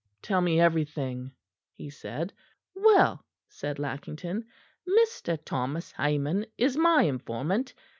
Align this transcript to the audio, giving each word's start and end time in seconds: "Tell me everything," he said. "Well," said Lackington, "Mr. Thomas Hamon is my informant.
"Tell 0.23 0.41
me 0.41 0.59
everything," 0.59 1.31
he 1.75 1.91
said. 1.91 2.33
"Well," 2.73 3.23
said 3.47 3.77
Lackington, 3.77 4.47
"Mr. 4.89 5.37
Thomas 5.45 5.91
Hamon 5.91 6.47
is 6.57 6.75
my 6.75 7.03
informant. 7.03 7.75